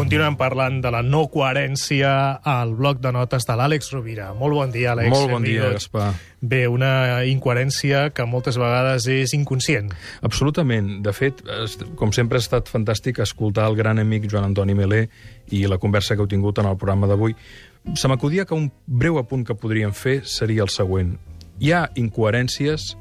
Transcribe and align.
Continuem 0.00 0.32
parlant 0.40 0.78
de 0.80 0.88
la 0.88 1.02
no 1.04 1.26
coherència 1.28 2.10
al 2.48 2.70
bloc 2.78 3.02
de 3.04 3.10
notes 3.12 3.44
de 3.44 3.56
l'Àlex 3.58 3.90
Rovira. 3.92 4.30
Molt 4.32 4.56
bon 4.56 4.70
dia, 4.72 4.94
Àlex. 4.94 5.10
Molt 5.12 5.28
bon 5.28 5.44
dia. 5.44 5.74
Gaspar. 5.74 6.06
Bé, 6.40 6.62
una 6.72 7.20
incoherència 7.28 8.06
que 8.16 8.24
moltes 8.24 8.56
vegades 8.56 9.04
és 9.12 9.34
inconscient. 9.36 9.90
Absolutament. 10.24 10.88
De 11.04 11.12
fet, 11.12 11.42
com 12.00 12.14
sempre 12.16 12.40
ha 12.40 12.44
estat 12.46 12.72
fantàstic 12.72 13.20
escoltar 13.20 13.68
el 13.68 13.76
gran 13.76 14.00
amic 14.00 14.24
Joan 14.30 14.48
Antoni 14.48 14.78
Melé 14.78 15.02
i 15.52 15.66
la 15.68 15.76
conversa 15.82 16.16
que 16.16 16.24
heu 16.24 16.32
tingut 16.32 16.62
en 16.64 16.70
el 16.70 16.80
programa 16.80 17.10
d'avui. 17.10 17.36
Se 17.92 18.08
m'acudia 18.08 18.48
que 18.48 18.56
un 18.56 18.70
breu 18.86 19.20
apunt 19.20 19.44
que 19.44 19.58
podríem 19.58 19.92
fer 19.92 20.22
seria 20.24 20.64
el 20.64 20.72
següent. 20.72 21.18
Hi 21.60 21.76
ha 21.76 21.84
incoherències, 22.00 22.94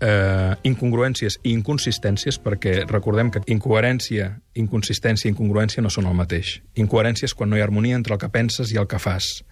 eh, 0.00 0.54
incongruències 0.64 1.38
i 1.44 1.52
inconsistències, 1.52 2.40
perquè 2.42 2.84
recordem 2.88 3.30
que 3.30 3.42
incoherència, 3.52 4.32
inconsistència 4.54 5.28
i 5.28 5.34
incongruència 5.34 5.84
no 5.84 5.92
són 5.92 6.08
el 6.10 6.16
mateix. 6.18 6.58
Incoherència 6.80 7.28
és 7.28 7.34
quan 7.36 7.50
no 7.50 7.58
hi 7.58 7.64
ha 7.64 7.68
harmonia 7.68 7.98
entre 7.98 8.16
el 8.16 8.22
que 8.22 8.30
penses 8.32 8.72
i 8.72 8.80
el 8.80 8.88
que 8.90 8.98
fas. 8.98 9.44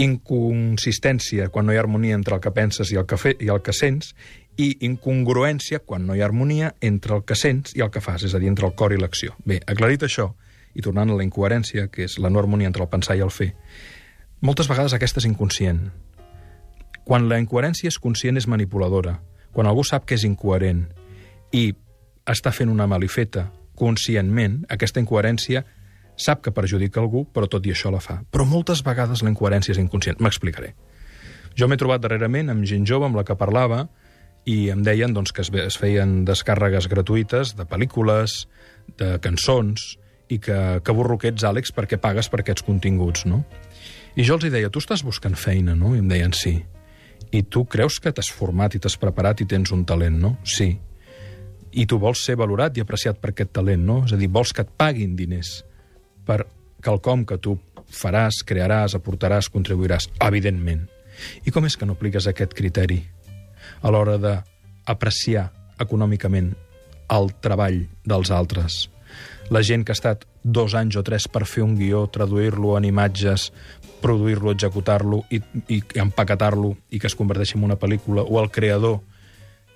Inconsistència, 0.00 1.48
quan 1.48 1.66
no 1.66 1.72
hi 1.72 1.80
ha 1.80 1.84
harmonia 1.84 2.14
entre 2.18 2.36
el 2.36 2.44
que 2.44 2.52
penses 2.54 2.92
i 2.92 3.00
el 3.00 3.08
que, 3.08 3.18
fe, 3.18 3.34
i 3.40 3.50
el 3.52 3.62
que 3.64 3.74
sents, 3.76 4.14
i 4.60 4.74
incongruència, 4.84 5.80
quan 5.80 6.06
no 6.06 6.14
hi 6.14 6.20
ha 6.20 6.28
harmonia 6.28 6.74
entre 6.84 7.16
el 7.16 7.24
que 7.24 7.38
sents 7.38 7.74
i 7.76 7.84
el 7.84 7.90
que 7.90 8.02
fas, 8.04 8.24
és 8.28 8.34
a 8.34 8.40
dir, 8.42 8.50
entre 8.52 8.68
el 8.68 8.76
cor 8.76 8.92
i 8.92 9.00
l'acció. 9.00 9.36
Bé, 9.48 9.60
aclarit 9.66 10.04
això, 10.04 10.30
i 10.74 10.84
tornant 10.84 11.10
a 11.10 11.16
la 11.16 11.24
incoherència, 11.24 11.88
que 11.88 12.04
és 12.06 12.18
la 12.18 12.30
no 12.30 12.38
harmonia 12.42 12.68
entre 12.68 12.84
el 12.84 12.92
pensar 12.92 13.16
i 13.16 13.24
el 13.24 13.32
fer, 13.34 13.54
moltes 14.40 14.68
vegades 14.70 14.94
aquesta 14.96 15.20
és 15.20 15.28
inconscient. 15.28 15.88
Quan 17.04 17.26
la 17.28 17.40
incoherència 17.40 17.88
és 17.90 17.98
conscient 17.98 18.38
és 18.38 18.46
manipuladora. 18.46 19.18
Quan 19.52 19.68
algú 19.70 19.84
sap 19.86 20.06
que 20.06 20.16
és 20.18 20.24
incoherent 20.28 20.86
i 21.56 21.70
està 22.30 22.52
fent 22.54 22.70
una 22.70 22.86
malifeta 22.90 23.48
conscientment, 23.78 24.60
aquesta 24.68 25.00
incoherència 25.00 25.64
sap 26.20 26.42
que 26.44 26.52
perjudica 26.52 27.00
algú, 27.00 27.24
però 27.32 27.48
tot 27.48 27.64
i 27.66 27.72
això 27.72 27.90
la 27.92 28.02
fa. 28.04 28.20
Però 28.30 28.44
moltes 28.46 28.84
vegades 28.84 29.24
la 29.24 29.32
incoherència 29.32 29.72
és 29.72 29.80
inconscient. 29.80 30.20
M'explicaré. 30.20 30.74
Jo 31.56 31.66
m'he 31.66 31.78
trobat 31.80 32.02
darrerament 32.04 32.52
amb 32.52 32.66
gent 32.68 32.84
jove 32.86 33.08
amb 33.08 33.16
la 33.18 33.24
que 33.26 33.38
parlava 33.40 33.86
i 34.48 34.70
em 34.72 34.84
deien 34.84 35.14
doncs, 35.16 35.32
que 35.32 35.42
es, 35.42 35.78
feien 35.80 36.22
descàrregues 36.28 36.88
gratuïtes 36.92 37.54
de 37.56 37.66
pel·lícules, 37.68 38.44
de 39.00 39.16
cançons, 39.24 39.96
i 40.30 40.38
que, 40.38 40.80
que 40.84 40.94
burro 40.94 41.18
que 41.18 41.32
ets, 41.32 41.44
Àlex, 41.44 41.74
perquè 41.74 41.98
pagues 42.00 42.30
per 42.30 42.40
aquests 42.40 42.64
continguts, 42.64 43.26
no? 43.26 43.42
I 44.14 44.24
jo 44.26 44.36
els 44.38 44.46
deia, 44.52 44.70
tu 44.70 44.80
estàs 44.82 45.02
buscant 45.06 45.34
feina, 45.34 45.74
no? 45.74 45.94
I 45.96 46.02
em 46.02 46.08
deien, 46.10 46.34
sí. 46.36 46.60
I 47.30 47.42
tu 47.46 47.64
creus 47.70 48.00
que 48.02 48.12
t'has 48.12 48.30
format 48.34 48.74
i 48.74 48.80
t'has 48.82 48.96
preparat 48.98 49.42
i 49.42 49.46
tens 49.46 49.70
un 49.74 49.84
talent, 49.86 50.16
no? 50.18 50.36
Sí. 50.44 50.72
I 51.70 51.86
tu 51.86 52.00
vols 52.02 52.24
ser 52.26 52.34
valorat 52.40 52.76
i 52.76 52.82
apreciat 52.82 53.20
per 53.22 53.30
aquest 53.30 53.52
talent, 53.54 53.84
no? 53.86 54.00
És 54.06 54.14
a 54.14 54.18
dir, 54.18 54.30
vols 54.32 54.52
que 54.52 54.64
et 54.66 54.72
paguin 54.76 55.14
diners 55.18 55.60
per 56.26 56.42
quelcom 56.82 57.22
que 57.28 57.38
tu 57.38 57.56
faràs, 57.90 58.42
crearàs, 58.46 58.96
aportaràs, 58.98 59.50
contribuiràs, 59.52 60.08
evidentment. 60.26 60.86
I 61.44 61.52
com 61.54 61.66
és 61.66 61.76
que 61.76 61.86
no 61.86 61.96
apliques 61.98 62.26
aquest 62.30 62.54
criteri 62.56 63.00
a 63.82 63.92
l'hora 63.92 64.16
d'apreciar 64.20 65.50
econòmicament 65.82 66.54
el 67.10 67.30
treball 67.42 67.84
dels 68.06 68.30
altres? 68.34 68.86
La 69.50 69.62
gent 69.66 69.84
que 69.84 69.92
ha 69.92 69.98
estat 69.98 70.26
dos 70.42 70.74
anys 70.74 70.96
o 70.96 71.04
tres 71.04 71.28
per 71.28 71.44
fer 71.46 71.64
un 71.64 71.76
guió, 71.78 72.06
traduir-lo 72.12 72.76
en 72.78 72.86
imatges, 72.88 73.50
produir-lo, 74.00 74.54
executar-lo 74.54 75.24
i, 75.30 75.42
i 75.68 75.82
empaquetar-lo 76.00 76.74
i 76.90 77.00
que 77.00 77.10
es 77.10 77.16
converteixi 77.16 77.58
en 77.58 77.66
una 77.68 77.78
pel·lícula, 77.80 78.24
o 78.24 78.40
el 78.40 78.50
creador 78.50 79.00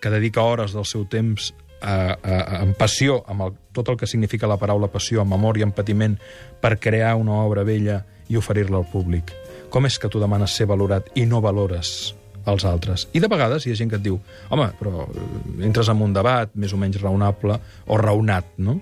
que 0.00 0.12
dedica 0.12 0.42
hores 0.42 0.72
del 0.76 0.84
seu 0.88 1.04
temps 1.08 1.52
a, 1.80 1.94
a, 1.94 2.16
a, 2.16 2.58
amb 2.62 2.76
passió, 2.76 3.20
amb 3.28 3.46
el, 3.46 3.54
tot 3.76 3.92
el 3.92 4.00
que 4.00 4.08
significa 4.08 4.48
la 4.48 4.58
paraula 4.60 4.88
passió, 4.92 5.22
amb 5.22 5.36
amor 5.36 5.60
i 5.60 5.64
empatiment, 5.66 6.16
per 6.60 6.78
crear 6.80 7.14
una 7.20 7.42
obra 7.44 7.64
bella 7.64 8.02
i 8.28 8.38
oferir-la 8.40 8.80
al 8.80 8.88
públic. 8.90 9.34
Com 9.72 9.88
és 9.88 9.98
que 10.00 10.08
tu 10.08 10.20
demanes 10.22 10.54
ser 10.56 10.68
valorat 10.70 11.10
i 11.18 11.26
no 11.28 11.42
valores 11.44 12.14
els 12.48 12.64
altres? 12.68 13.08
I 13.12 13.20
de 13.20 13.28
vegades 13.32 13.66
hi 13.66 13.74
ha 13.74 13.78
gent 13.78 13.92
que 13.92 14.00
et 14.00 14.04
diu 14.04 14.18
home, 14.48 14.70
però 14.80 15.04
eh, 15.04 15.28
entres 15.66 15.90
en 15.92 16.00
un 16.04 16.16
debat 16.16 16.52
més 16.54 16.72
o 16.72 16.80
menys 16.80 17.00
raonable 17.02 17.58
o 17.86 18.00
raonat, 18.00 18.54
no? 18.64 18.78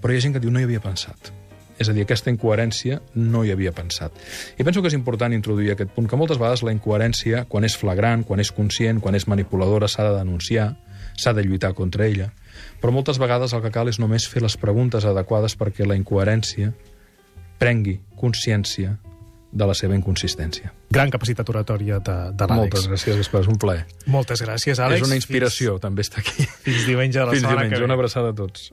Però 0.00 0.12
hi 0.12 0.16
ha 0.18 0.24
gent 0.24 0.34
que 0.36 0.40
diu 0.42 0.50
no 0.50 0.60
hi 0.60 0.66
havia 0.68 0.80
pensat. 0.80 1.32
És 1.80 1.88
a 1.88 1.94
dir, 1.96 2.02
aquesta 2.04 2.28
incoherència 2.28 2.98
no 3.16 3.40
hi 3.44 3.50
havia 3.54 3.72
pensat. 3.72 4.12
I 4.60 4.64
penso 4.64 4.82
que 4.82 4.88
és 4.90 4.94
important 4.96 5.32
introduir 5.32 5.70
aquest 5.72 5.94
punt, 5.96 6.08
que 6.08 6.16
moltes 6.20 6.36
vegades 6.36 6.62
la 6.62 6.74
incoherència, 6.74 7.46
quan 7.48 7.64
és 7.64 7.76
flagrant, 7.80 8.24
quan 8.28 8.40
és 8.40 8.50
conscient, 8.52 9.00
quan 9.00 9.16
és 9.16 9.24
manipuladora, 9.26 9.88
s'ha 9.88 10.04
de 10.10 10.18
denunciar, 10.18 10.74
s'ha 11.16 11.32
de 11.32 11.44
lluitar 11.46 11.72
contra 11.74 12.04
ella. 12.06 12.32
Però 12.82 12.92
moltes 12.92 13.16
vegades 13.18 13.54
el 13.56 13.62
que 13.64 13.70
cal 13.72 13.88
és 13.88 13.98
només 13.98 14.28
fer 14.28 14.42
les 14.44 14.56
preguntes 14.60 15.04
adequades 15.08 15.56
perquè 15.56 15.86
la 15.88 15.96
incoherència 15.96 16.74
prengui 17.60 18.00
consciència 18.16 18.98
de 19.52 19.66
la 19.66 19.74
seva 19.74 19.96
inconsistència. 19.98 20.70
Gran 20.94 21.10
capacitat 21.10 21.48
oratòria 21.50 21.98
de, 21.98 22.14
de 22.38 22.46
Moltes 22.52 22.84
l'Àlex. 22.86 22.90
gràcies, 22.92 23.16
Gaspar, 23.18 23.40
és 23.42 23.48
un 23.50 23.58
plaer. 23.58 23.86
Moltes 24.06 24.42
gràcies, 24.44 24.78
Àlex. 24.78 25.00
és 25.02 25.08
una 25.08 25.16
inspiració, 25.18 25.78
també, 25.82 26.04
estar 26.06 26.20
aquí. 26.22 26.44
Fins, 26.44 26.60
fins 26.68 26.86
diumenge 26.86 27.18
de 27.18 27.24
la 27.24 27.32
Fins 27.32 27.42
setmana 27.42 27.64
diumenge, 27.64 27.74
que 27.74 27.80
ve. 27.80 27.88
una 27.88 27.96
abraçada 27.98 28.30
a 28.30 28.34
tots. 28.36 28.70